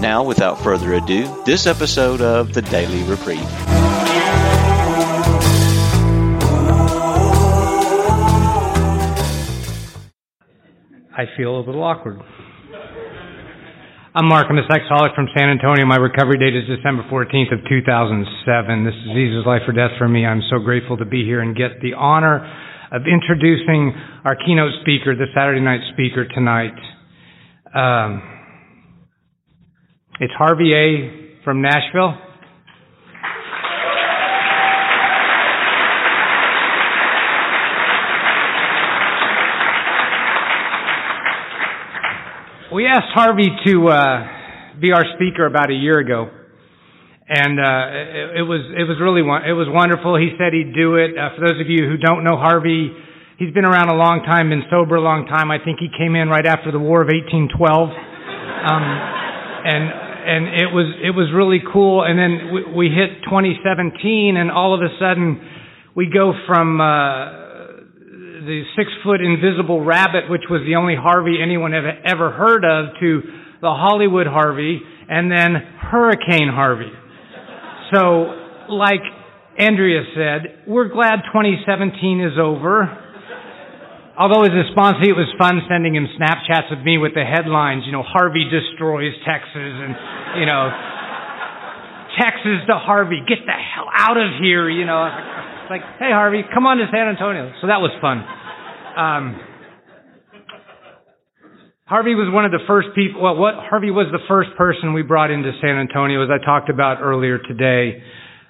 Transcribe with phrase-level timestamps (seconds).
[0.00, 3.40] Now, without further ado, this episode of the Daily Reprieve.
[11.16, 12.20] I feel a little awkward.
[14.14, 14.48] I'm Mark.
[14.50, 15.86] I'm a sexaholic from San Antonio.
[15.86, 18.84] My recovery date is December 14th of 2007.
[18.84, 20.26] This disease is life or death for me.
[20.26, 22.44] I'm so grateful to be here and get the honor
[22.92, 26.76] of introducing our keynote speaker, the Saturday night speaker tonight.
[27.72, 28.35] Um,
[30.18, 31.44] it's Harvey A.
[31.44, 32.14] from Nashville.
[42.72, 46.28] We asked Harvey to uh, be our speaker about a year ago,
[47.28, 50.16] and uh, it, it, was it was really it was wonderful.
[50.16, 51.12] He said he'd do it.
[51.16, 52.88] Uh, for those of you who don't know Harvey,
[53.38, 55.50] he's been around a long time, been sober a long time.
[55.50, 58.84] I think he came in right after the War of 1812, um,
[59.64, 62.02] and and it was it was really cool.
[62.02, 65.40] And then we, we hit 2017, and all of a sudden
[65.94, 67.46] we go from uh,
[68.42, 72.98] the six foot invisible rabbit, which was the only Harvey anyone have ever heard of,
[73.00, 73.22] to
[73.62, 76.90] the Hollywood Harvey, and then Hurricane Harvey.
[77.94, 79.00] So, like
[79.58, 83.05] Andrea said, we're glad 2017 is over.
[84.16, 87.92] Although a sponsor, it was fun sending him Snapchats of me with the headlines, you
[87.92, 89.92] know, Harvey destroys Texas and,
[90.40, 90.72] you know,
[92.16, 95.04] Texas to Harvey, get the hell out of here, you know.
[95.04, 97.52] It's like, hey Harvey, come on to San Antonio.
[97.60, 98.24] So that was fun.
[98.96, 99.24] Um,
[101.84, 105.02] Harvey was one of the first people, well, what, Harvey was the first person we
[105.02, 108.00] brought into San Antonio, as I talked about earlier today.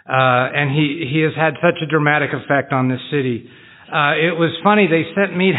[0.07, 3.51] Uh, and he, he has had such a dramatic effect on this city.
[3.87, 4.91] Uh, it was funny.
[4.91, 5.53] They sent me,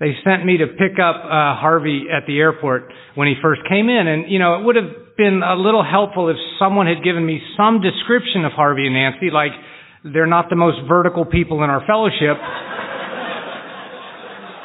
[0.00, 3.88] they sent me to pick up uh, Harvey at the airport when he first came
[3.88, 7.24] in, and you know it would have been a little helpful if someone had given
[7.24, 9.52] me some description of Harvey and Nancy, like
[10.02, 12.34] they're not the most vertical people in our fellowship.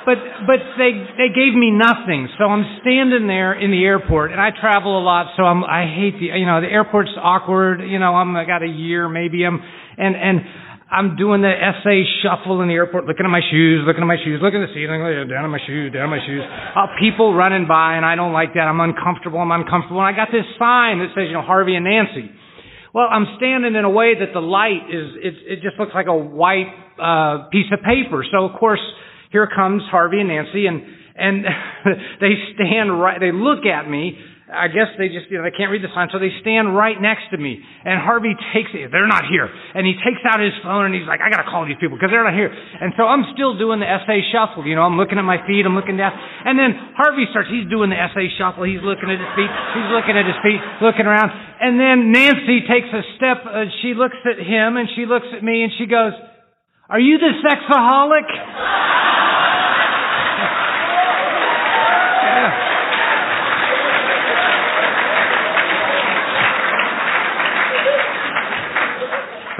[0.09, 0.17] but
[0.49, 2.33] but they they gave me nothing.
[2.41, 5.85] So I'm standing there in the airport, and I travel a lot, so I'm I
[5.85, 7.85] hate the you know the airport's awkward.
[7.85, 9.61] You know I'm I got a year maybe I'm
[9.97, 10.41] and and
[10.91, 14.19] I'm doing the SA shuffle in the airport, looking at my shoes, looking at my
[14.19, 14.99] shoes, looking at the ceiling,
[15.31, 16.43] down on my shoes, down on my shoes.
[16.43, 18.67] Uh, people running by, and I don't like that.
[18.67, 19.39] I'm uncomfortable.
[19.39, 20.03] I'm uncomfortable.
[20.03, 22.27] And I got this sign that says, you know, Harvey and Nancy.
[22.91, 26.11] Well, I'm standing in a way that the light is, it, it just looks like
[26.11, 26.67] a white
[26.99, 28.27] uh, piece of paper.
[28.27, 28.83] So of course,
[29.31, 30.83] here comes Harvey and Nancy, and
[31.15, 31.45] and
[32.19, 33.19] they stand right.
[33.19, 34.19] They look at me
[34.51, 36.99] I guess they just, you know, they can't read the sign, so they stand right
[36.99, 37.63] next to me.
[37.87, 38.91] And Harvey takes it.
[38.91, 39.47] They're not here.
[39.47, 42.11] And he takes out his phone and he's like, I gotta call these people because
[42.11, 42.51] they're not here.
[42.51, 44.67] And so I'm still doing the SA shuffle.
[44.67, 46.11] You know, I'm looking at my feet, I'm looking down.
[46.11, 48.67] And then Harvey starts, he's doing the SA shuffle.
[48.67, 49.51] He's looking at his feet.
[49.73, 51.31] He's looking at his feet, looking around.
[51.63, 55.39] And then Nancy takes a step, uh, she looks at him and she looks at
[55.39, 56.11] me and she goes,
[56.91, 58.27] are you the sexaholic?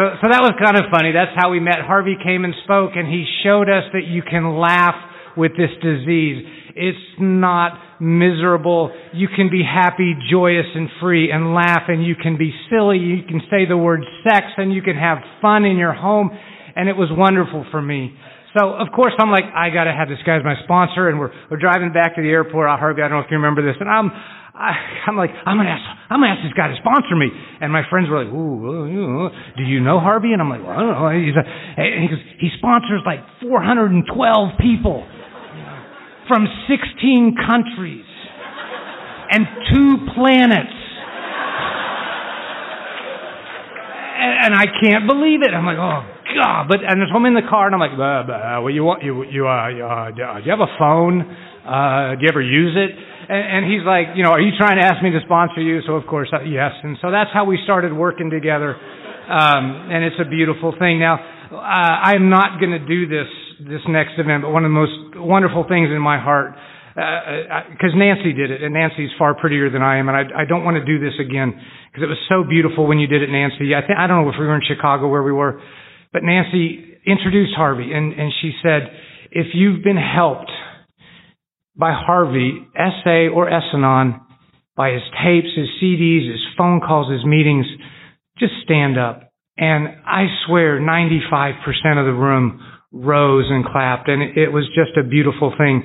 [0.02, 1.14] So, so that was kind of funny.
[1.14, 1.78] That's how we met.
[1.86, 4.98] Harvey came and spoke, and he showed us that you can laugh
[5.38, 6.42] with this disease.
[6.74, 8.90] It's not miserable.
[9.14, 12.98] You can be happy, joyous, and free and laugh, and you can be silly.
[12.98, 16.34] You can say the word sex, and you can have fun in your home.
[16.76, 18.18] And it was wonderful for me.
[18.58, 21.30] So, of course, I'm like, I gotta have this guy as my sponsor, and we're,
[21.52, 22.74] we're driving back to the airport.
[22.74, 24.10] Harvey, I don't know if you remember this, and I'm,
[24.62, 27.34] I, I'm like, I'm gonna ask, I'm gonna ask this guy to sponsor me.
[27.34, 30.34] And my friends were like, ooh, do you know Harvey?
[30.34, 31.10] And I'm like, well, I don't know.
[31.18, 34.06] He's a, and he goes, he sponsors like 412
[34.62, 35.02] people
[36.30, 38.06] from 16 countries
[39.34, 40.78] and two planets.
[44.22, 45.58] And, and I can't believe it.
[45.58, 46.06] I'm like, oh
[46.38, 46.70] God!
[46.70, 49.02] But and so I'm in the car and I'm like, bah, bah, well, you want
[49.02, 51.26] you you uh, uh, do you have a phone?
[51.66, 53.11] Uh, do you ever use it?
[53.32, 55.80] And, and he's like, you know, are you trying to ask me to sponsor you?
[55.88, 56.76] So of course, uh, yes.
[56.84, 58.76] And so that's how we started working together.
[58.76, 61.00] Um, and it's a beautiful thing.
[61.00, 63.32] Now, uh, I'm not going to do this
[63.62, 66.58] this next event, but one of the most wonderful things in my heart
[66.92, 70.44] because uh, uh, Nancy did it, and Nancy's far prettier than I am, and I,
[70.44, 71.54] I don't want to do this again
[71.88, 73.72] because it was so beautiful when you did it, Nancy.
[73.72, 75.62] I think I don't know if we were in Chicago where we were,
[76.12, 78.92] but Nancy introduced Harvey, and and she said,
[79.32, 80.52] if you've been helped
[81.76, 84.22] by Harvey, SA or S-Anon,
[84.76, 87.66] by his tapes, his CDs, his phone calls, his meetings,
[88.38, 89.32] just stand up.
[89.58, 91.54] And I swear 95%
[92.00, 95.84] of the room rose and clapped, and it was just a beautiful thing.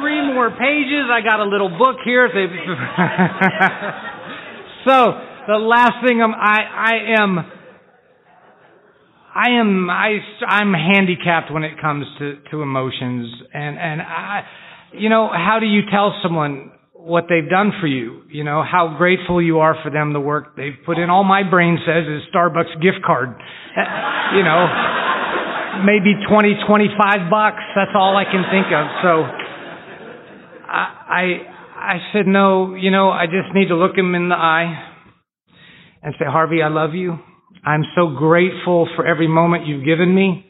[0.00, 1.06] Three more pages.
[1.10, 2.28] I got a little book here.
[4.88, 5.12] So
[5.46, 7.38] the last thing I'm, I, I am,
[9.34, 10.18] I am, I,
[10.48, 13.28] I'm handicapped when it comes to, to emotions.
[13.52, 14.42] And, and I,
[14.92, 18.22] you know, how do you tell someone what they've done for you?
[18.30, 21.10] You know, how grateful you are for them, the work they've put in.
[21.10, 23.28] All my brain says is Starbucks gift card.
[23.28, 24.64] Eh, you know,
[25.84, 27.62] maybe 20, 25 bucks.
[27.76, 28.86] That's all I can think of.
[29.04, 29.47] So
[30.68, 31.24] I, I
[31.78, 34.94] I said, no, you know, I just need to look him in the eye
[36.02, 37.18] and say, Harvey, I love you.
[37.64, 40.44] I'm so grateful for every moment you've given me.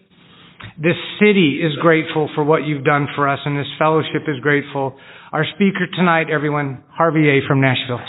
[0.76, 4.96] This city is grateful for what you've done for us, and this fellowship is grateful.
[5.32, 7.46] Our speaker tonight, everyone, Harvey A.
[7.46, 8.00] from Nashville.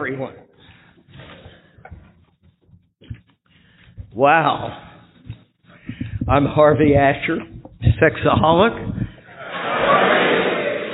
[0.00, 0.34] Everyone.
[4.14, 4.92] Wow.
[6.26, 7.36] I'm Harvey Asher,
[8.02, 9.04] sexaholic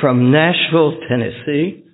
[0.00, 1.84] from Nashville, Tennessee.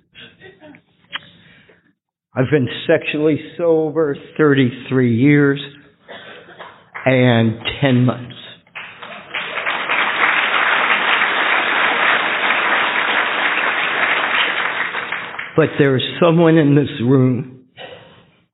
[2.33, 5.61] I've been sexually sober 33 years
[7.05, 8.42] and 10 months.
[15.55, 17.65] But there is someone in this room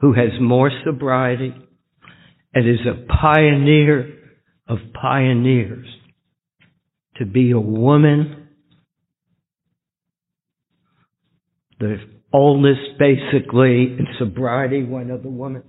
[0.01, 1.53] who has more sobriety
[2.53, 4.15] and is a pioneer
[4.67, 5.87] of pioneers.
[7.17, 8.47] To be a woman,
[11.79, 11.97] the
[12.31, 15.63] oldest basically in sobriety, one of the women,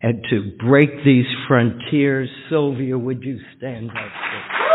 [0.00, 2.28] and to break these frontiers.
[2.48, 4.65] Sylvia, would you stand up?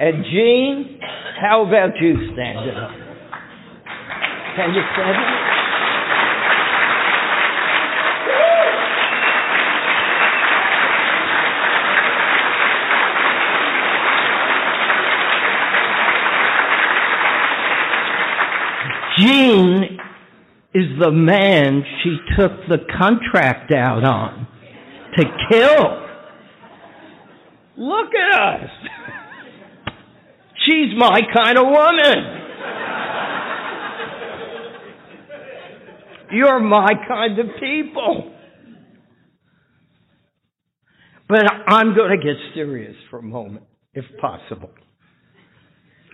[0.00, 0.98] And Jean,
[1.42, 2.90] how about you standing up?
[4.56, 5.50] Can you stand up?
[19.18, 19.98] Jean
[20.72, 24.48] is the man she took the contract out on
[25.18, 26.06] to kill.
[27.76, 28.70] Look at us.
[30.66, 32.36] She's my kind of woman.
[36.32, 38.34] You're my kind of people.
[41.26, 43.64] But I'm going to get serious for a moment,
[43.94, 44.70] if possible.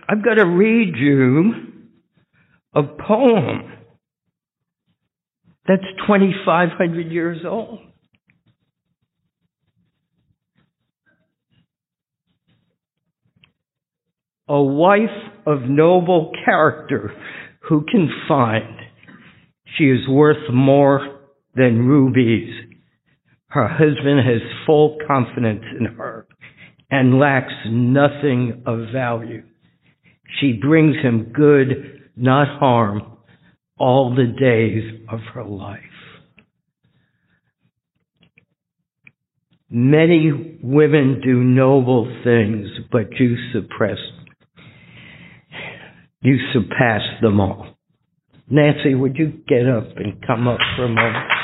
[0.07, 1.53] I'm going to read you
[2.73, 3.73] a poem
[5.67, 7.79] that's 2,500 years old.
[14.49, 15.09] A wife
[15.45, 17.11] of noble character
[17.67, 18.77] who can find
[19.77, 21.19] she is worth more
[21.55, 22.53] than rubies.
[23.47, 26.27] Her husband has full confidence in her
[26.89, 29.43] and lacks nothing of value.
[30.39, 33.17] She brings him good, not harm,
[33.77, 35.81] all the days of her life.
[39.69, 43.97] Many women do noble things, but you suppress
[46.21, 47.77] you surpass them all.
[48.49, 51.36] Nancy, would you get up and come up for a moment?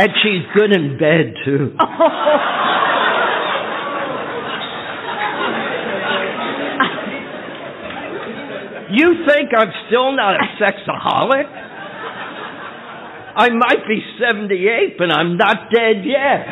[0.00, 1.76] And she's good in bed, too.
[8.96, 11.44] you think I'm still not a sexaholic?
[13.36, 16.46] I might be 78, but I'm not dead yet.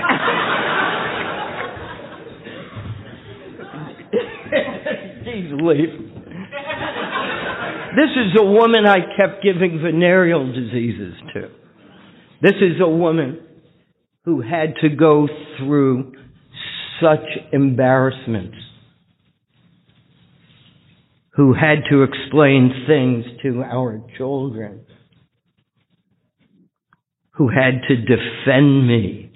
[5.33, 6.13] He's leaving.
[7.97, 11.49] This is a woman I kept giving venereal diseases to.
[12.41, 13.41] This is a woman
[14.25, 15.27] who had to go
[15.59, 16.13] through
[17.01, 18.57] such embarrassments,
[21.31, 24.85] who had to explain things to our children,
[27.33, 29.33] who had to defend me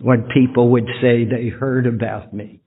[0.00, 2.60] when people would say they heard about me.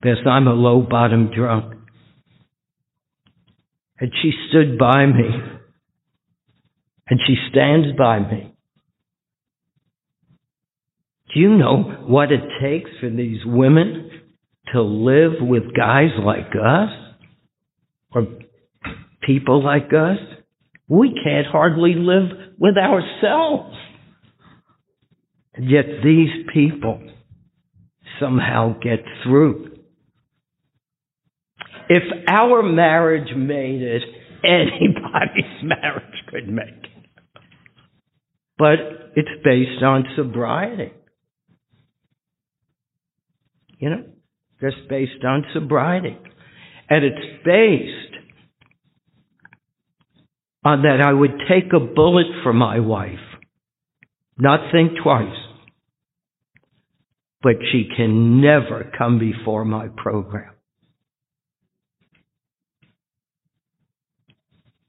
[0.00, 1.74] Because I'm a low bottom drunk.
[3.98, 5.59] And she stood by me.
[7.10, 8.54] And she stands by me.
[11.34, 14.10] Do you know what it takes for these women
[14.72, 16.90] to live with guys like us?
[18.14, 18.26] Or
[19.22, 20.18] people like us?
[20.88, 23.76] We can't hardly live with ourselves.
[25.54, 27.00] And yet these people
[28.20, 29.76] somehow get through.
[31.88, 34.02] If our marriage made it,
[34.44, 36.89] anybody's marriage could make it.
[38.60, 38.76] But
[39.16, 40.92] it's based on sobriety.
[43.78, 44.04] You know,
[44.60, 46.18] just based on sobriety.
[46.90, 48.22] And it's based
[50.62, 53.14] on uh, that I would take a bullet for my wife,
[54.36, 55.38] not think twice.
[57.42, 60.52] But she can never come before my program.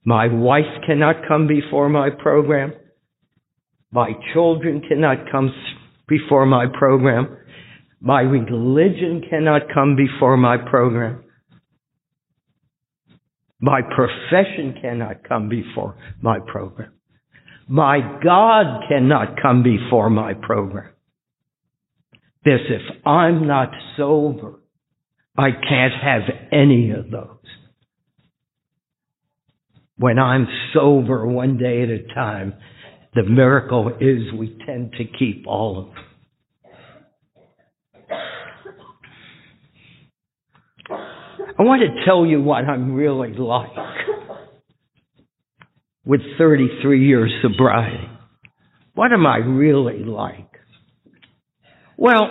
[0.03, 2.73] My wife cannot come before my program.
[3.91, 5.53] My children cannot come
[6.07, 7.37] before my program.
[7.99, 11.23] My religion cannot come before my program.
[13.59, 16.93] My profession cannot come before my program.
[17.67, 20.89] My God cannot come before my program.
[22.43, 24.59] This, if I'm not sober,
[25.37, 27.37] I can't have any of those
[30.01, 32.55] when I'm sober one day at a time,
[33.13, 36.03] the miracle is we tend to keep all of them.
[41.59, 43.69] I want to tell you what I'm really like
[46.05, 48.07] with 33 years sobriety.
[48.93, 50.49] What am I really like?
[51.97, 52.27] Well,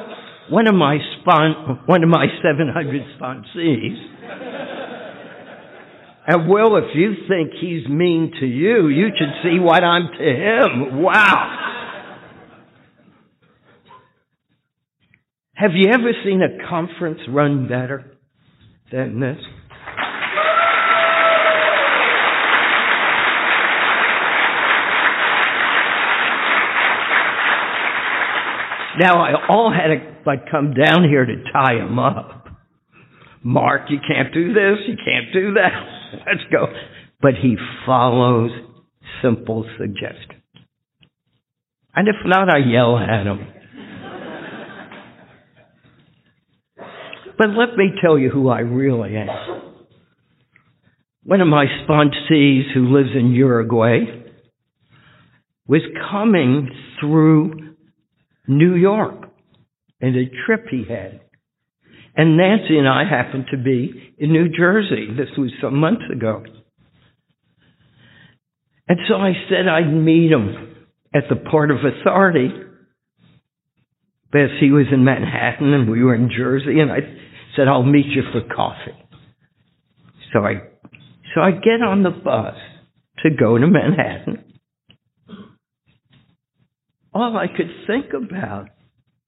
[0.50, 4.79] one of my spon- one of my 700 sponsees
[6.26, 10.24] and Will, if you think he's mean to you, you should see what I'm to
[10.24, 11.02] him.
[11.02, 11.56] Wow.
[15.54, 18.16] Have you ever seen a conference run better
[18.90, 19.36] than this?
[28.98, 32.46] Now, I all had to like come down here to tie him up.
[33.42, 35.99] Mark, you can't do this, you can't do that.
[36.26, 36.66] Let's go.
[37.20, 38.50] But he follows
[39.22, 40.42] simple suggestions.
[41.94, 43.46] And if not, I yell at him.
[47.36, 49.28] but let me tell you who I really am.
[51.24, 54.00] One of my sponsees who lives in Uruguay
[55.66, 57.74] was coming through
[58.48, 59.30] New York
[60.00, 61.20] in a trip he had.
[62.20, 65.06] And Nancy and I happened to be in New Jersey.
[65.16, 66.42] This was some months ago.
[68.86, 70.76] And so I said I'd meet him
[71.14, 72.50] at the Port of Authority
[74.30, 76.80] because he was in Manhattan and we were in Jersey.
[76.80, 76.98] And I
[77.56, 78.98] said, I'll meet you for coffee.
[80.34, 80.56] So I,
[81.34, 82.54] so I get on the bus
[83.22, 84.44] to go to Manhattan.
[87.14, 88.68] All I could think about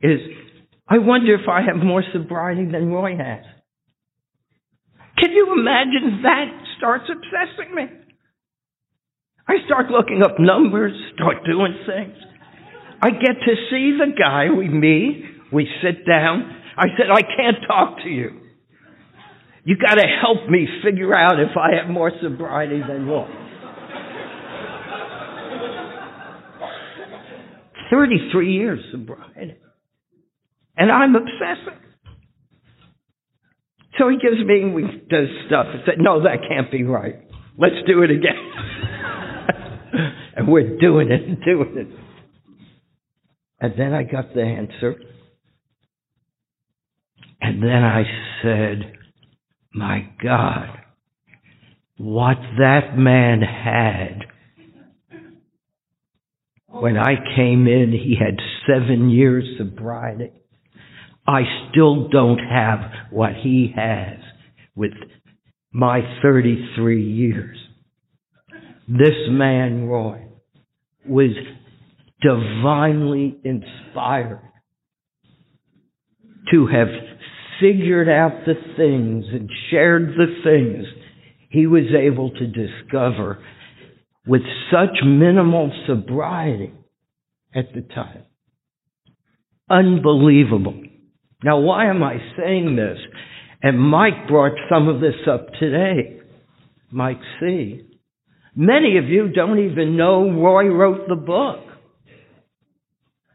[0.03, 0.21] is
[0.93, 3.45] I wonder if I have more sobriety than Roy has.
[5.17, 6.45] Can you imagine that
[6.77, 7.85] starts obsessing me?
[9.49, 12.15] I start looking up numbers, start doing things.
[13.01, 16.61] I get to see the guy, we meet, we sit down.
[16.77, 18.43] I said, I can't talk to you.
[19.65, 23.31] You gotta help me figure out if I have more sobriety than Roy.
[27.91, 29.57] 33 years sobriety.
[30.77, 31.79] And I'm obsessive.
[33.99, 35.67] So he gives me, we does stuff.
[35.69, 37.17] I said, no, that can't be right.
[37.59, 38.53] Let's do it again.
[40.35, 41.89] And we're doing it and doing it.
[43.61, 44.97] And then I got the answer.
[47.41, 48.03] And then I
[48.43, 48.93] said,
[49.75, 50.69] My God,
[51.99, 54.27] what that man had.
[56.69, 60.31] When I came in, he had seven years sobriety.
[61.27, 64.19] I still don't have what he has
[64.75, 64.93] with
[65.73, 67.57] my 33 years.
[68.89, 70.27] This man, Roy,
[71.07, 71.31] was
[72.21, 74.41] divinely inspired
[76.51, 76.89] to have
[77.61, 80.87] figured out the things and shared the things
[81.51, 83.39] he was able to discover
[84.27, 86.73] with such minimal sobriety
[87.55, 88.25] at the time.
[89.71, 90.82] Unbelievable.
[91.45, 92.99] Now, why am I saying this?
[93.63, 96.21] And Mike brought some of this up today.
[96.91, 97.89] Mike C.
[98.55, 101.61] Many of you don't even know Roy wrote the book.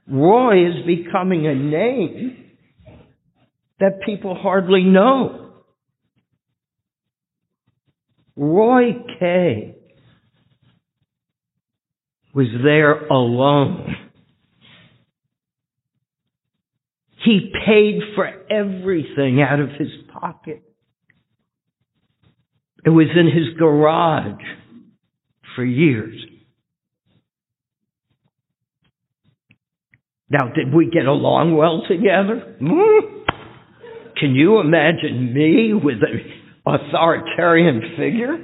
[0.07, 2.45] Roy is becoming a name
[3.79, 5.53] that people hardly know.
[8.35, 9.75] Roy K.
[12.33, 14.06] was there alone.
[17.27, 20.63] He paid for everything out of his pocket.
[22.85, 24.41] It was in his garage
[25.53, 26.15] for years.
[30.29, 32.55] Now, did we get along well together?
[32.61, 33.23] Hmm?
[34.17, 36.21] Can you imagine me with an
[36.65, 38.37] authoritarian figure?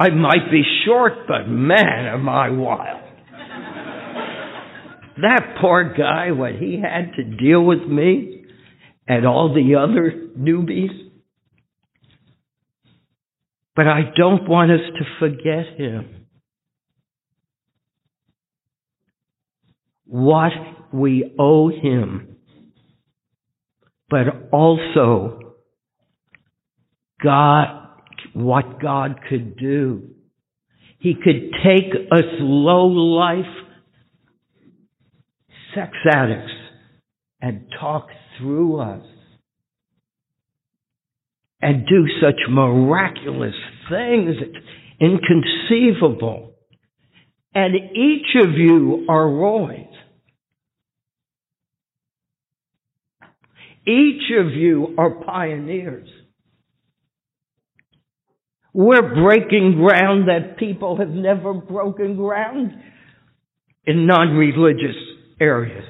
[0.00, 3.05] I might be short, but man, am I wild.
[5.16, 8.44] That poor guy, what he had to deal with me
[9.08, 11.10] and all the other newbies.
[13.74, 16.26] But I don't want us to forget him.
[20.06, 20.52] What
[20.92, 22.36] we owe him,
[24.08, 25.54] but also
[27.22, 27.88] God,
[28.34, 30.10] what God could do.
[30.98, 33.65] He could take us low life
[35.76, 36.52] sex addicts
[37.40, 38.08] and talk
[38.38, 39.04] through us
[41.60, 43.54] and do such miraculous
[43.90, 44.36] things.
[44.40, 44.66] It's
[45.00, 46.54] inconceivable.
[47.54, 49.86] And each of you are Roys.
[53.86, 56.08] Each of you are pioneers.
[58.74, 62.72] We're breaking ground that people have never broken ground
[63.86, 65.84] in non-religious areas.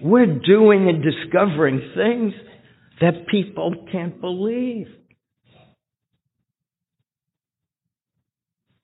[0.00, 2.32] We're doing and discovering things
[3.00, 4.86] that people can't believe.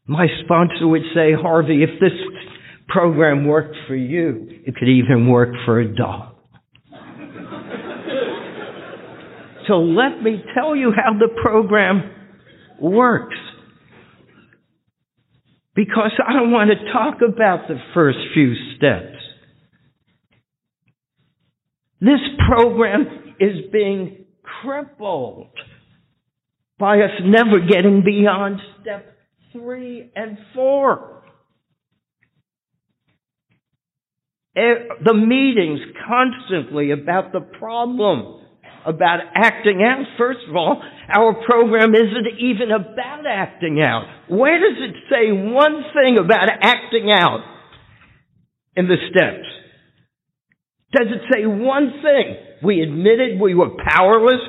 [0.06, 2.12] My sponsor would say, Harvey, if this
[2.88, 6.34] program worked for you, it could even work for a dog.
[9.66, 12.10] so let me tell you how the program
[12.80, 13.36] works.
[15.74, 19.16] Because I don't want to talk about the first few steps.
[22.00, 25.48] This program is being crippled
[26.78, 29.16] by us never getting beyond step
[29.52, 31.22] three and four.
[34.56, 38.43] Eh, the meetings constantly about the problem,
[38.86, 40.04] about acting out.
[40.18, 40.82] First of all,
[41.14, 44.04] our program isn't even about acting out.
[44.28, 47.40] Where does it say one thing about acting out
[48.76, 49.48] in the steps?
[50.92, 52.36] Does it say one thing?
[52.62, 54.40] We admitted we were powerless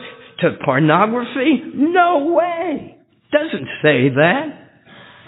[0.42, 1.62] to pornography?
[1.74, 2.98] No way.
[3.32, 4.46] Doesn't say that.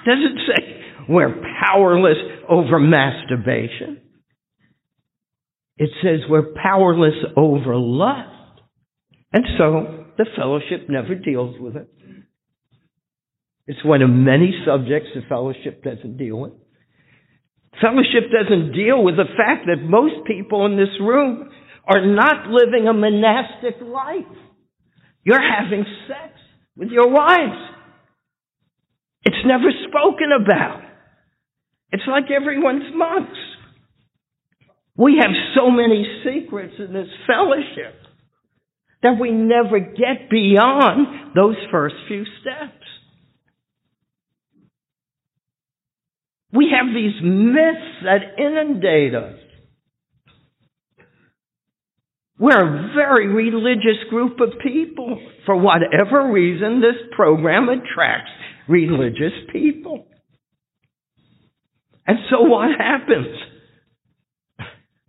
[0.06, 2.18] Doesn't say we're powerless
[2.48, 4.02] over masturbation.
[5.78, 8.37] It says we're powerless over lust.
[9.34, 11.90] And so the fellowship never deals with it.
[13.68, 16.54] It's one of many subjects the fellowship doesn't deal with.
[17.82, 21.50] Fellowship doesn't deal with the fact that most people in this room
[21.86, 24.38] are not living a monastic life.
[25.24, 26.34] You're having sex
[26.76, 27.60] with your wives.
[29.24, 30.82] It's never spoken about.
[31.92, 33.38] It's like everyone's monks.
[34.96, 38.07] We have so many secrets in this fellowship
[39.08, 42.74] that we never get beyond those first few steps.
[46.52, 49.40] We have these myths that inundate us.
[52.38, 55.20] We're a very religious group of people.
[55.46, 58.32] For whatever reason, this program attracts
[58.68, 60.06] religious people.
[62.06, 63.36] And so what happens?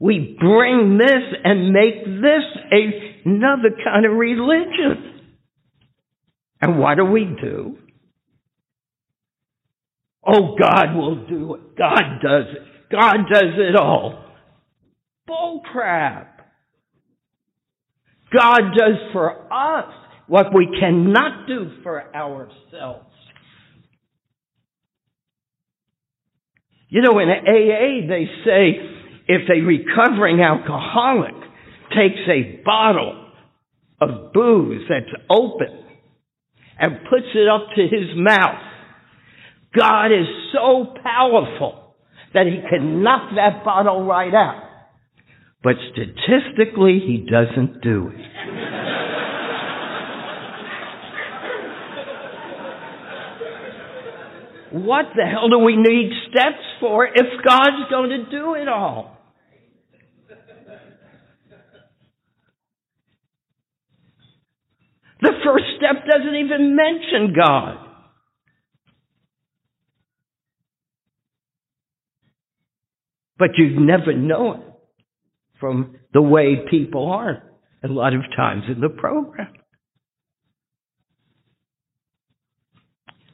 [0.01, 5.21] We bring this and make this a, another kind of religion.
[6.61, 7.79] And what do we do?
[10.27, 11.77] Oh, God will do it.
[11.77, 12.91] God does it.
[12.91, 14.25] God does it all.
[15.27, 16.39] Bull crap.
[18.33, 19.93] God does for us
[20.27, 23.07] what we cannot do for ourselves.
[26.91, 28.98] You know, in AA, they say
[29.29, 31.35] if a recovering alcoholic
[31.91, 33.31] takes a bottle
[34.01, 35.85] of booze that's open
[36.79, 38.63] and puts it up to his mouth,
[39.77, 41.95] God is so powerful
[42.33, 44.63] that he can knock that bottle right out.
[45.63, 48.29] But statistically, he doesn't do it.
[54.71, 59.18] what the hell do we need steps for if God's going to do it all?
[65.21, 67.85] The first step doesn't even mention God.
[73.39, 74.61] But you'd never know it
[75.61, 77.43] from the way people are
[77.85, 79.53] a lot of times in the program.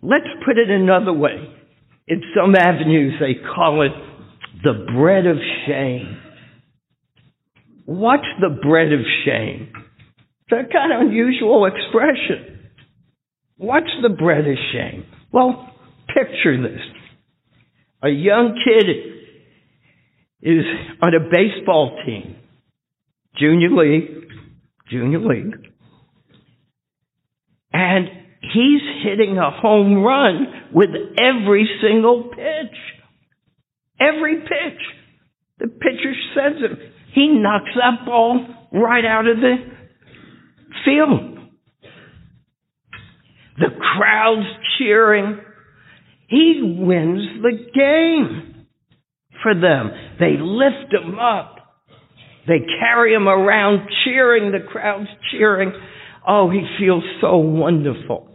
[0.02, 1.48] Let's put it another way.
[2.06, 3.92] In some avenues, they call it
[4.62, 6.18] the bread of shame.
[7.86, 9.72] What's the bread of shame?
[10.46, 12.68] It's a kind of unusual expression.
[13.56, 15.06] What's the bread of shame?
[15.32, 15.70] Well,
[16.08, 16.80] picture this.
[18.02, 18.86] A young kid
[20.42, 20.64] is
[21.02, 22.36] on a baseball team,
[23.38, 24.28] junior league,
[24.90, 25.54] junior league,
[27.72, 28.08] and
[28.52, 32.76] he's hitting a home run with every single pitch.
[33.98, 34.80] Every pitch.
[35.58, 36.78] The pitcher sends him.
[37.14, 39.73] He knocks that ball right out of the
[40.84, 41.38] field.
[43.58, 44.46] The crowd's
[44.78, 45.38] cheering.
[46.28, 48.66] He wins the game
[49.42, 49.90] for them.
[50.18, 51.56] They lift him up.
[52.46, 54.52] They carry him around cheering.
[54.52, 55.72] The crowd's cheering.
[56.26, 58.28] Oh, he feels so wonderful.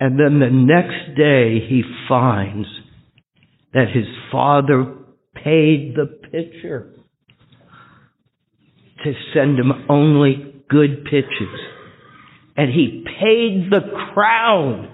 [0.00, 2.68] And then the next day he finds
[3.72, 4.94] that his father
[5.34, 6.94] paid the pitcher
[9.04, 11.60] to send him only good pitches.
[12.56, 13.80] And he paid the
[14.12, 14.88] crowd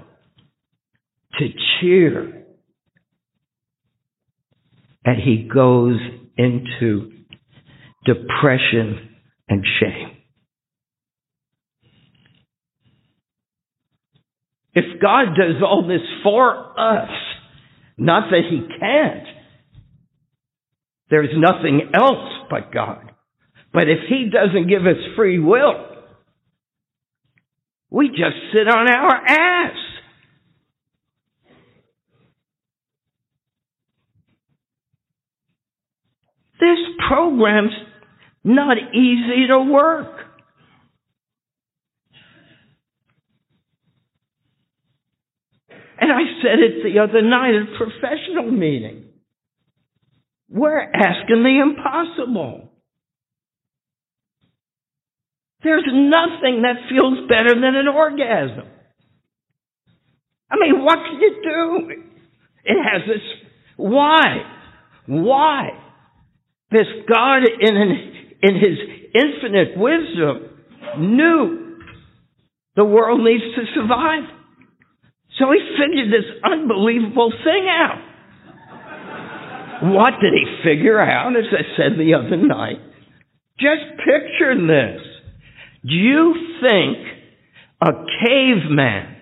[1.39, 1.49] to
[1.81, 2.45] cheer.
[5.05, 5.99] And he goes
[6.37, 7.13] into
[8.05, 9.17] depression
[9.49, 10.15] and shame.
[14.75, 17.11] If God does all this for us,
[17.97, 19.27] not that He can't,
[21.11, 23.13] there's nothing else but God.
[23.75, 25.85] But if He doesn't give us free will,
[27.91, 29.77] we just sit on our ass.
[36.61, 37.73] This program's
[38.45, 40.21] not easy to work.
[46.01, 49.07] And I said it the other night at a professional meeting.
[50.49, 52.74] We're asking the impossible.
[55.65, 58.69] There's nothing that feels better than an orgasm.
[60.51, 61.91] I mean, what can you do?
[62.65, 63.23] It has this.
[63.77, 64.45] Why?
[65.07, 65.71] Why?
[66.71, 67.77] This God in,
[68.43, 68.79] in His
[69.15, 70.51] infinite wisdom
[70.99, 71.79] knew
[72.77, 74.25] the world needs to survive.
[75.39, 78.01] So he figured this unbelievable thing out.
[79.83, 81.37] What did he figure out?
[81.37, 82.79] As I said the other night,
[83.59, 85.14] just picture this.
[85.87, 86.97] Do you think
[87.83, 87.93] a
[88.25, 89.17] caveman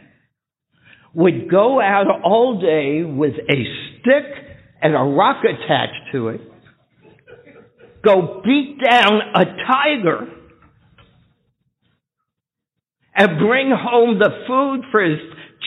[1.14, 3.64] would go out all day with a
[4.00, 4.24] stick
[4.80, 6.40] and a rock attached to it,
[8.04, 10.28] go beat down a tiger,
[13.14, 15.18] and bring home the food for his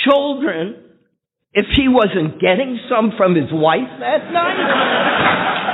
[0.06, 0.76] children
[1.54, 5.65] if he wasn't getting some from his wife that night?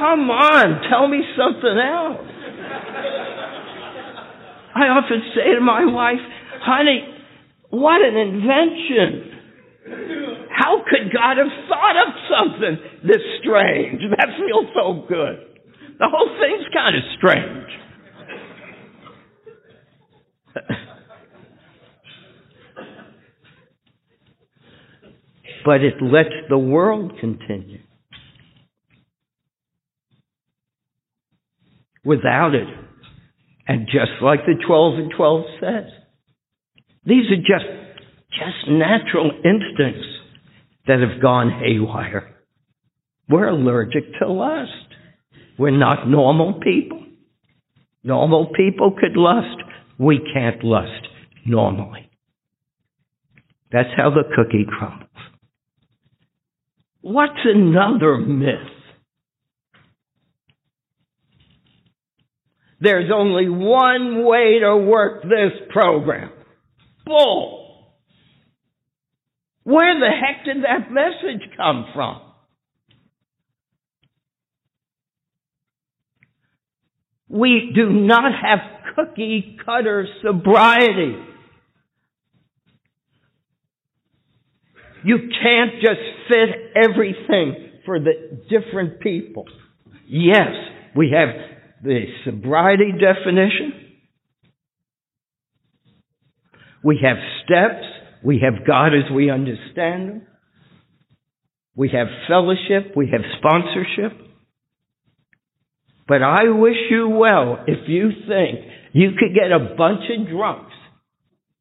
[0.00, 2.24] Come on, tell me something else.
[4.74, 6.24] I often say to my wife,
[6.64, 7.04] honey,
[7.68, 9.28] what an invention.
[10.48, 14.00] How could God have thought of something this strange?
[14.16, 15.36] That feels so good.
[15.98, 17.68] The whole thing's kind of strange.
[25.66, 27.79] but it lets the world continue.
[32.04, 32.66] Without it,
[33.68, 35.92] and just like the 12 and 12 says,
[37.04, 37.70] these are just,
[38.30, 40.08] just natural instincts
[40.86, 42.34] that have gone haywire.
[43.28, 44.70] We're allergic to lust.
[45.58, 47.04] We're not normal people.
[48.02, 49.62] Normal people could lust.
[49.98, 51.06] We can't lust
[51.46, 52.10] normally.
[53.70, 55.08] That's how the cookie crumbles.
[57.02, 58.79] What's another myth?
[62.80, 66.30] There's only one way to work this program.
[67.04, 67.92] Bull.
[69.64, 72.22] Where the heck did that message come from?
[77.28, 78.58] We do not have
[78.96, 81.16] cookie cutter sobriety.
[85.04, 89.44] You can't just fit everything for the different people.
[90.06, 90.48] Yes,
[90.96, 91.28] we have
[91.82, 93.72] the sobriety definition.
[96.82, 97.84] We have steps.
[98.24, 100.26] We have God as we understand Him.
[101.74, 102.94] We have fellowship.
[102.96, 104.18] We have sponsorship.
[106.06, 110.72] But I wish you well if you think you could get a bunch of drunks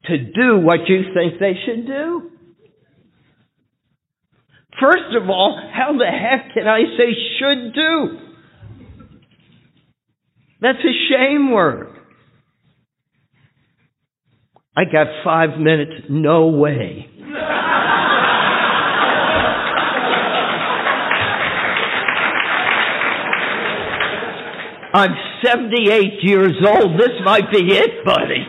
[0.06, 2.32] to do what you think they should do.
[4.82, 8.29] First of all, how the heck can I say should do?
[10.62, 11.96] That's a shame word.
[14.76, 17.10] I got five minutes, no way.
[24.92, 25.12] I'm
[25.46, 27.00] 78 years old.
[27.00, 28.46] This might be it, buddy.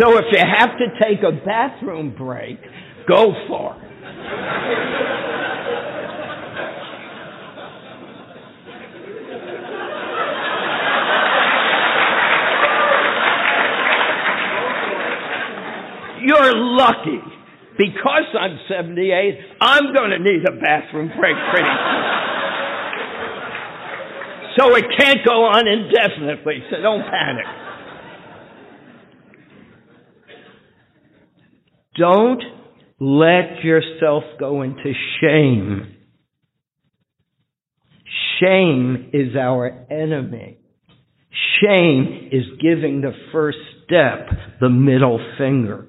[0.00, 2.58] So if you have to take a bathroom break,
[3.08, 5.05] go for it.
[16.26, 17.22] You're lucky.
[17.78, 21.68] Because I'm 78, I'm going to need a bathroom break pretty
[24.56, 27.44] So it can't go on indefinitely, so don't panic.
[31.98, 32.42] Don't
[32.98, 35.96] let yourself go into shame.
[38.40, 40.58] Shame is our enemy.
[41.60, 44.28] Shame is giving the first step,
[44.60, 45.88] the middle finger.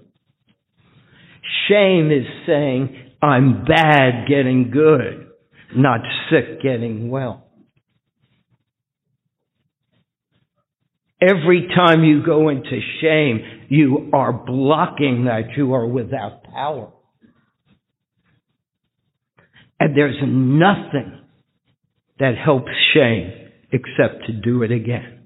[1.67, 5.27] Shame is saying, I'm bad getting good,
[5.75, 7.47] not sick getting well.
[11.19, 16.91] Every time you go into shame, you are blocking that you are without power.
[19.79, 21.21] And there's nothing
[22.19, 23.31] that helps shame
[23.71, 25.16] except to do it again.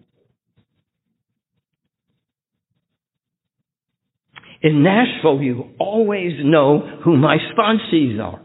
[4.61, 8.41] In Nashville, you always know who my sponsees are.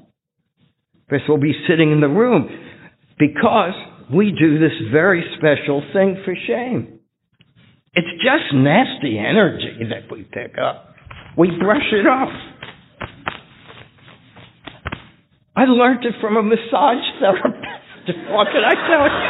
[1.10, 2.48] This will be sitting in the room
[3.18, 3.74] because
[4.12, 7.00] we do this very special thing for shame.
[7.94, 10.94] It's just nasty energy that we pick up.
[11.36, 12.32] We brush it off.
[15.54, 18.06] I learned it from a massage therapist.
[18.30, 19.20] what can I tell you?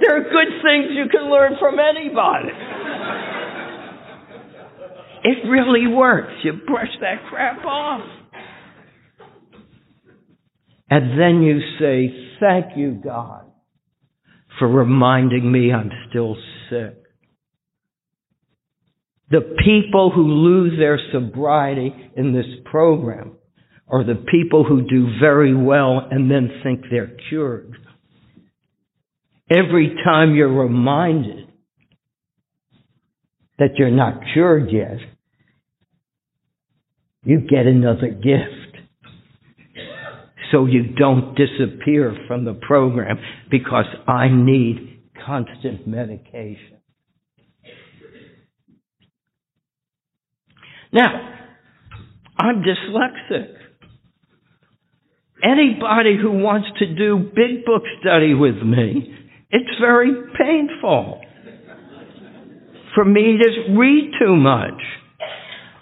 [0.00, 2.52] there are good things you can learn from anybody.
[5.26, 6.32] It really works.
[6.44, 8.02] You brush that crap off.
[10.88, 13.46] And then you say, Thank you, God
[14.58, 16.36] for reminding me I'm still
[16.70, 17.02] sick.
[19.30, 23.32] The people who lose their sobriety in this program
[23.88, 27.76] are the people who do very well and then think they're cured.
[29.50, 31.48] Every time you're reminded
[33.58, 34.98] that you're not cured yet,
[37.26, 38.78] you get another gift
[40.52, 43.18] so you don't disappear from the program
[43.50, 46.78] because I need constant medication.
[50.92, 51.34] Now,
[52.38, 53.52] I'm dyslexic.
[55.42, 59.14] Anybody who wants to do big book study with me,
[59.50, 61.22] it's very painful.
[62.94, 64.80] for me to read too much.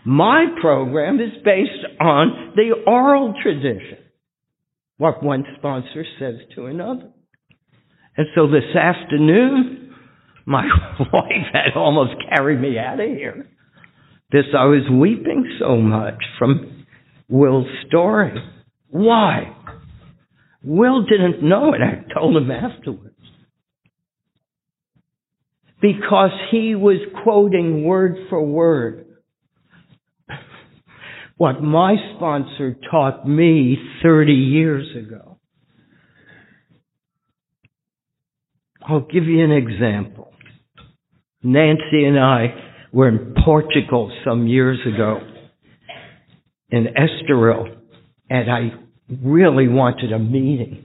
[0.04, 3.98] My program is based on the oral tradition,
[4.98, 7.10] what one sponsor says to another.
[8.16, 9.94] And so this afternoon,
[10.44, 10.64] my
[11.12, 13.48] wife had almost carried me out of here.
[14.30, 16.84] This, I was weeping so much from
[17.28, 18.34] Will's story.
[18.88, 19.56] Why?
[20.62, 21.80] Will didn't know it.
[21.80, 23.14] I told him afterwards.
[25.80, 29.03] Because he was quoting word for word
[31.36, 35.38] what my sponsor taught me 30 years ago.
[38.86, 40.32] I'll give you an example.
[41.42, 42.46] Nancy and I
[42.92, 45.20] were in Portugal some years ago
[46.70, 47.76] in Estoril,
[48.28, 48.72] and I
[49.22, 50.84] really wanted a meeting.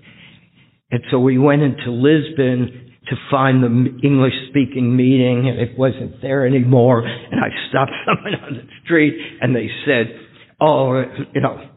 [0.92, 6.22] And so we went into Lisbon to find the English speaking meeting, and it wasn't
[6.22, 7.06] there anymore.
[7.06, 10.29] And I stopped someone on the street, and they said,
[10.62, 11.70] Oh, oh, you know,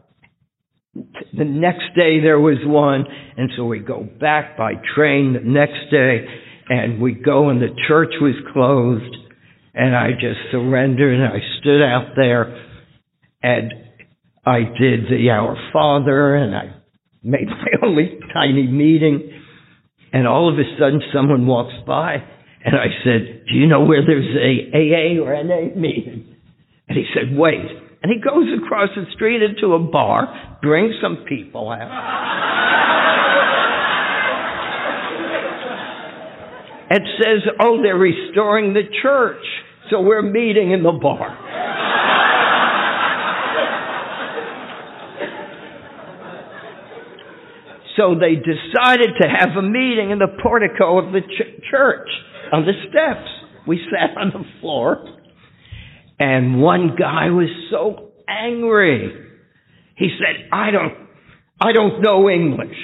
[1.35, 3.05] the next day there was one,
[3.37, 6.25] and so we go back by train the next day,
[6.69, 9.15] and we go, and the church was closed,
[9.73, 12.67] and I just surrendered, and I stood out there,
[13.41, 13.73] and
[14.45, 16.75] I did the Our Father, and I
[17.23, 19.31] made my only tiny meeting,
[20.11, 22.17] and all of a sudden someone walks by,
[22.65, 26.35] and I said, "Do you know where there's a AA or NA meeting?"
[26.87, 31.25] And he said, "Wait." And he goes across the street into a bar, brings some
[31.27, 32.43] people out.
[36.89, 39.43] and says, Oh, they're restoring the church.
[39.89, 41.39] So we're meeting in the bar.
[47.97, 52.09] So they decided to have a meeting in the portico of the ch- church
[52.51, 53.29] on the steps.
[53.67, 55.05] We sat on the floor,
[56.19, 59.13] and one guy was so angry.
[59.95, 60.93] He said, "I don't,
[61.59, 62.77] I don't know English,"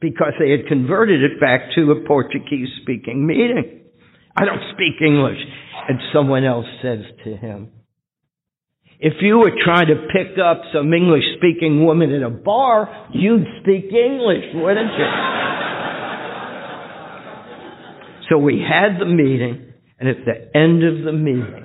[0.00, 3.80] because they had converted it back to a Portuguese-speaking meeting.
[4.36, 5.38] I don't speak English,
[5.88, 7.70] and someone else says to him,
[9.02, 13.46] if you were trying to pick up some English speaking woman in a bar, you'd
[13.62, 15.10] speak English, wouldn't you?
[18.28, 21.59] so we had the meeting, and at the end of the meeting,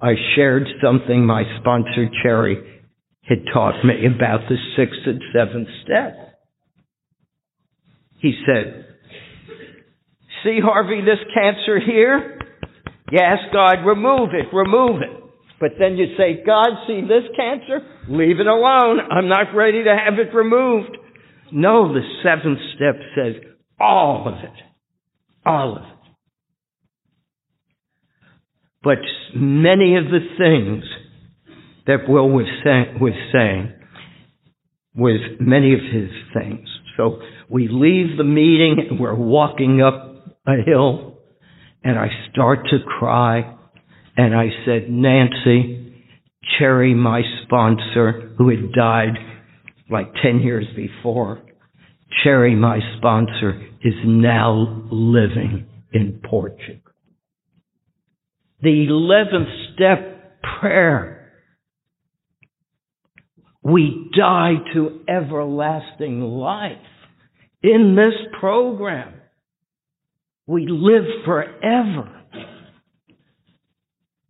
[0.00, 2.82] I shared something my sponsor, Cherry,
[3.22, 6.38] had taught me about the sixth and seventh step.
[8.18, 8.84] He said,
[10.42, 12.38] See, Harvey, this cancer here?
[13.10, 15.22] You ask God, remove it, remove it.
[15.58, 17.80] But then you say, God, see this cancer?
[18.08, 19.00] Leave it alone.
[19.10, 20.96] I'm not ready to have it removed.
[21.52, 23.42] No, the seventh step says
[23.80, 24.62] all of it.
[25.46, 25.95] All of it.
[28.86, 28.98] But
[29.34, 30.84] many of the things
[31.88, 33.72] that Will was, say, was saying
[34.94, 36.68] was many of his things.
[36.96, 37.18] So
[37.50, 41.18] we leave the meeting and we're walking up a hill
[41.82, 43.56] and I start to cry
[44.16, 45.92] and I said, Nancy,
[46.56, 49.18] Cherry, my sponsor, who had died
[49.90, 51.42] like 10 years before,
[52.22, 56.85] Cherry, my sponsor, is now living in Portugal.
[58.66, 61.30] The 11th step prayer.
[63.62, 66.72] We die to everlasting life.
[67.62, 69.14] In this program,
[70.48, 72.24] we live forever.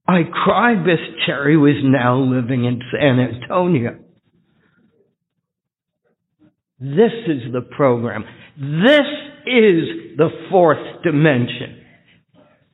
[0.07, 3.99] I cried Miss Cherry was now living in San Antonio.
[6.79, 8.27] This is the program.
[8.59, 9.07] This
[9.47, 11.85] is the fourth dimension.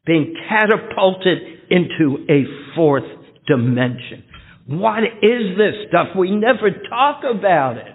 [0.04, 2.44] Being catapulted into a
[2.76, 3.08] fourth
[3.46, 4.24] dimension.
[4.66, 6.08] What is this stuff?
[6.16, 7.86] We never talk about it.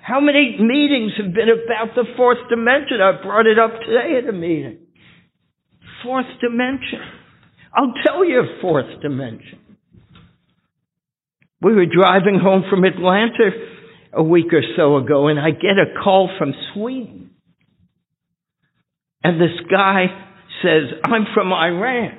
[0.00, 3.00] How many meetings have been about the fourth dimension?
[3.00, 4.78] I brought it up today at a meeting.
[6.02, 7.00] Fourth dimension.
[7.74, 9.58] I'll tell you fourth dimension.
[11.60, 13.50] We were driving home from Atlanta
[14.12, 17.30] a week or so ago, and I get a call from Sweden.
[19.22, 20.04] And this guy
[20.62, 22.18] says, I'm from Iran.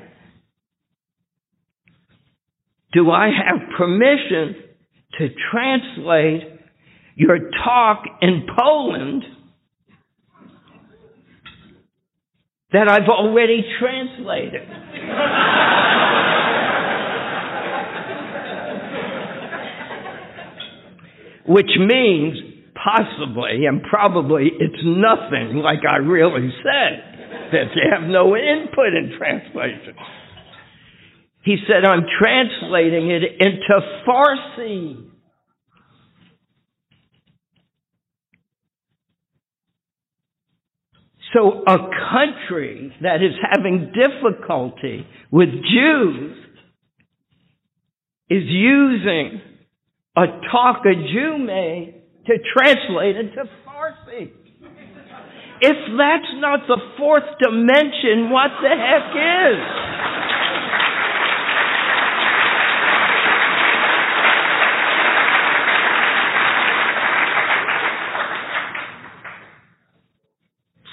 [2.96, 4.56] Do I have permission
[5.20, 6.43] to translate
[7.18, 9.24] your talk in Poland
[12.72, 14.62] that I've already translated?
[21.48, 22.38] Which means
[22.76, 29.18] possibly and probably it's nothing like I really said that You have no input in
[29.18, 29.96] translation.
[31.46, 35.12] He said, I'm translating it into Farsi.
[41.36, 46.38] So a country that is having difficulty with Jews
[48.30, 49.39] is using
[50.18, 54.32] a talk a Jew made to translate into Farsi.
[55.62, 60.14] If that's not the fourth dimension, what the heck is?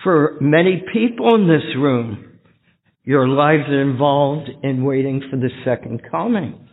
[0.03, 2.39] For many people in this room,
[3.05, 6.69] your lives are involved in waiting for the second coming.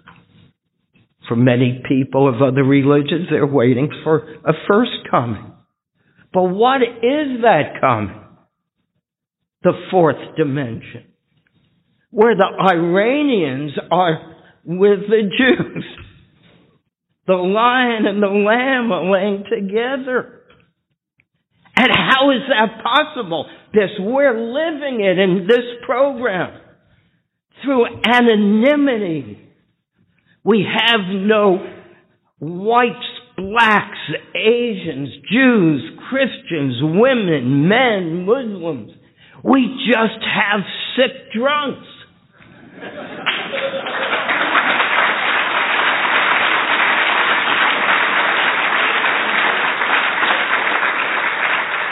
[1.27, 5.53] For many people of other religions, they're waiting for a first coming.
[6.33, 8.19] But what is that coming?
[9.63, 11.05] The fourth dimension.
[12.11, 15.85] Where the Iranians are with the Jews.
[17.27, 20.38] The lion and the lamb are laying together.
[21.79, 23.45] And how is that possible?
[23.73, 26.59] This, we're living it in this program.
[27.63, 29.39] Through anonymity.
[30.43, 31.65] We have no
[32.39, 32.97] whites,
[33.37, 33.97] blacks,
[34.35, 38.91] Asians, Jews, Christians, women, men, Muslims.
[39.41, 40.59] We just have
[40.97, 41.87] sick drunks.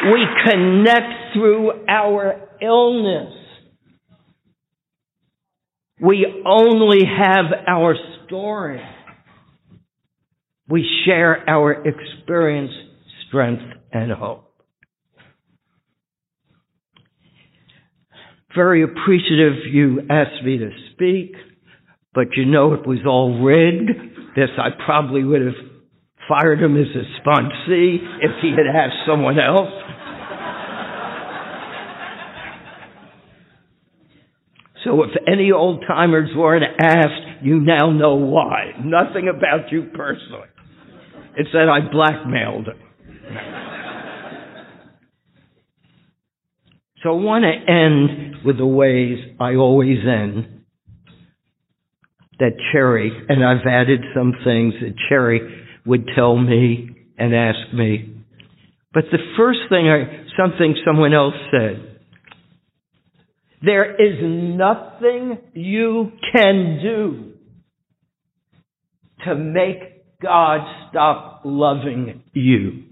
[0.05, 3.33] We connect through our illness.
[5.99, 7.95] We only have our
[8.25, 8.79] story.
[10.69, 12.71] We share our experience,
[13.27, 14.43] strength, and hope.
[18.55, 21.33] Very appreciative you asked me to speak,
[22.13, 23.89] but you know it was all rigged.
[24.35, 25.66] This I probably would have
[26.27, 29.71] fired him as a sponsee if he had asked someone else.
[34.83, 38.71] So if any old timers weren't asked, you now know why.
[38.83, 40.47] Nothing about you personally.
[41.35, 42.79] It's that I blackmailed him.
[47.03, 50.53] so I want to end with the ways I always end.
[52.39, 58.23] That Cherry, and I've added some things that Cherry would tell me and ask me.
[58.93, 61.99] But the first thing I, something someone else said,
[63.63, 67.33] there is nothing you can do
[69.25, 70.59] to make God
[70.89, 72.83] stop loving you.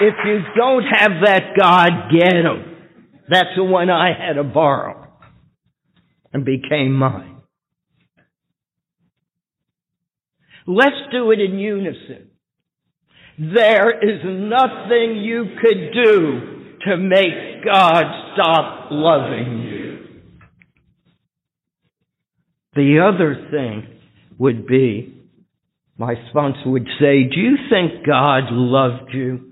[0.00, 2.76] If you don't have that God, get him.
[3.28, 5.06] That's the one I had to borrow
[6.32, 7.36] and became mine.
[10.66, 12.30] Let's do it in unison.
[13.38, 16.40] There is nothing you could do
[16.86, 19.98] to make God stop loving you.
[22.74, 23.86] The other thing
[24.38, 25.14] would be,
[25.96, 29.47] my sponsor would say, do you think God loved you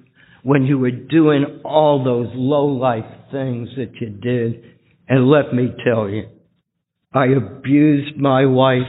[0.46, 4.62] when you were doing all those low life things that you did?
[5.08, 6.28] And let me tell you,
[7.12, 8.82] I abused my wife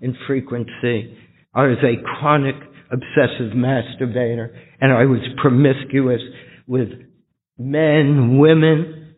[0.00, 1.16] in frequency.
[1.54, 2.56] I was a chronic
[2.90, 4.48] obsessive masturbator
[4.80, 6.20] and I was promiscuous
[6.66, 6.88] with
[7.56, 9.14] men, women,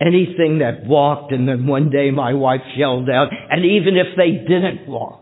[0.00, 4.30] anything that walked and then one day my wife yelled out, and even if they
[4.46, 5.21] didn't walk.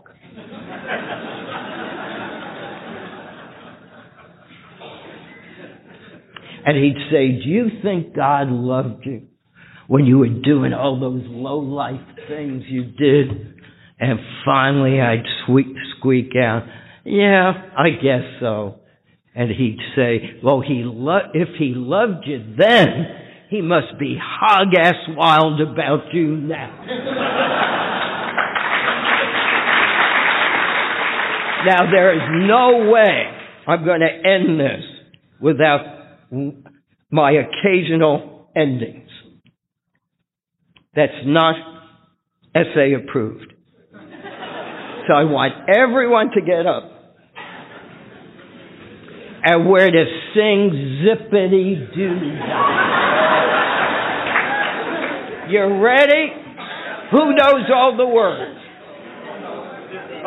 [6.65, 9.23] And he'd say, do you think God loved you
[9.87, 13.55] when you were doing all those low life things you did?
[13.99, 16.63] And finally I'd squeak, squeak out,
[17.05, 18.79] yeah, I guess so.
[19.33, 23.05] And he'd say, well, he lo- if he loved you then,
[23.49, 26.85] he must be hog ass wild about you now.
[31.65, 33.31] now there is no way
[33.67, 34.83] I'm going to end this
[35.39, 36.00] without
[37.11, 39.09] my occasional endings.
[40.95, 41.55] That's not
[42.53, 43.53] SA approved.
[45.07, 46.89] So I want everyone to get up.
[49.43, 50.05] And we're to
[50.35, 52.19] sing zippity doo
[55.49, 56.31] You ready?
[57.11, 58.59] Who knows all the words?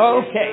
[0.00, 0.52] Okay.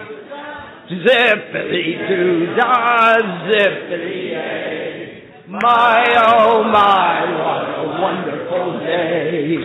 [0.91, 3.18] Zippity doo dah,
[3.49, 4.81] zippity.
[5.52, 9.60] My oh my, what a wonderful day.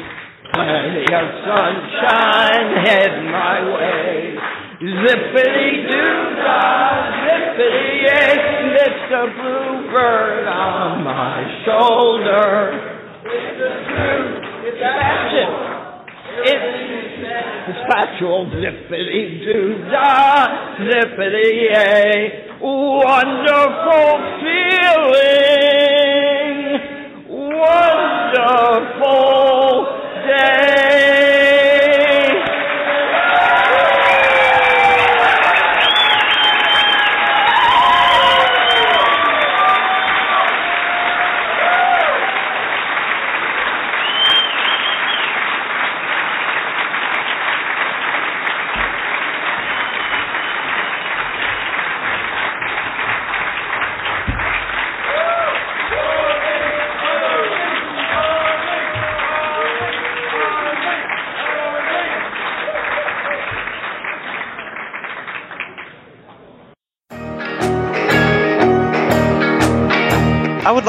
[0.53, 4.34] Plenty of sunshine head my way.
[4.82, 8.03] Zippity doo dah, zippity.
[8.82, 12.82] It's a bluebird on my shoulder.
[13.22, 15.51] It's a true, it's fashion.
[16.51, 20.51] It's spatule zippity doo dah,
[20.82, 22.43] zippity yay.
[22.59, 25.76] Wonderful feeling,
[27.59, 29.26] wonderful